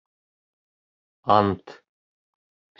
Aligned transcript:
-Ант! 1.37 1.65